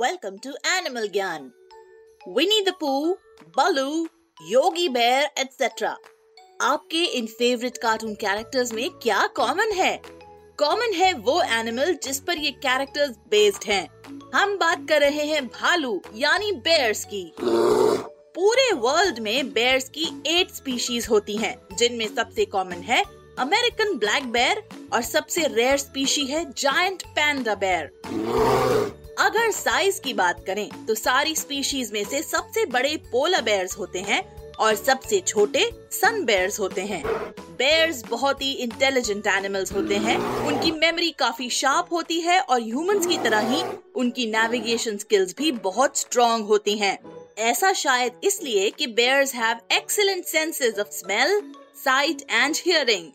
[0.00, 1.50] Welcome to Animal Gyan.
[2.26, 3.16] Winnie the Pooh,
[3.54, 4.06] Baloo,
[4.40, 5.90] Yogi Bear, etc.
[6.62, 10.00] आपके इन favourite cartoon characters में क्या common है
[10.58, 13.86] common है वो एनिमल जिस पर ये कैरेक्टर्स बेस्ड हैं।
[14.34, 20.54] हम बात कर रहे हैं भालू यानी बेयर्स की पूरे वर्ल्ड में बेयर्स की एट
[20.54, 23.02] स्पीशीज होती हैं, जिनमें सबसे कॉमन है
[23.38, 30.44] अमेरिकन ब्लैक बेयर और सबसे रेयर स्पीशी है जायंट पैंडा बेयर अगर साइज़ की बात
[30.46, 34.22] करें तो सारी स्पीशीज में से सबसे बड़े पोला बेयर्स होते हैं
[34.54, 37.02] और सबसे छोटे सन बेयर्स होते हैं।
[37.58, 43.06] बेयर्स बहुत ही इंटेलिजेंट एनिमल्स होते हैं। उनकी मेमोरी काफ़ी शार्प होती है और ह्यूमंस
[43.06, 43.62] की तरह ही
[43.94, 46.98] उनकी नेविगेशन स्किल्स भी बहुत स्ट्रॉन्ग होती हैं।
[47.38, 51.40] ऐसा शायद इसलिए कि bears have excellent senses of smell
[51.84, 53.08] sight and hearing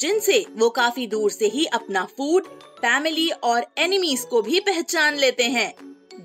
[0.00, 2.46] जिनसे वो काफ़ी दूर से ही अपना फ़ूड
[2.78, 5.72] फैमिली और एनिमीज को भी पहचान लेते हैं।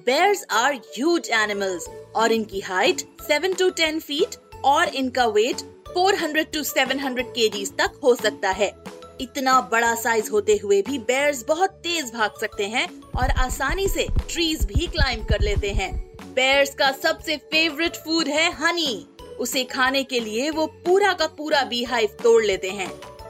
[0.06, 4.36] बेयर्स आर ह्यूज एनिमल्स और इनकी हाइट 7 टू 10 फीट
[4.66, 8.74] और इनका वेट 400 टू 700 केजीज तक हो सकता है।
[9.22, 12.88] इतना बड़ा साइज़ होते हुए भी बेयर्स बहुत तेज भाग सकते हैं
[13.18, 15.92] और आसानी से ट्रीज भी क्लाइंब कर लेते हैं।
[16.34, 19.06] बेयर्स का सबसे फेवरेट फ़ूड है हनी
[19.40, 22.90] उसे खाने के लिए वो पूरा का पूरा बी हाइव तोड़ लेते हैं।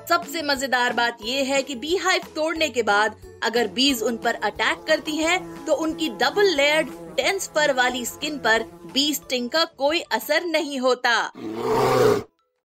[0.10, 4.36] सबसे मज़ेदार बात ये है कि बी हाइव तोड़ने के बाद अगर बीज उन पर
[4.44, 9.64] अटैक करती हैं, तो उनकी डबल लेयर्ड डेंस फर वाली स्किन पर बी स्टिंग का
[9.78, 11.16] कोई असर नहीं होता।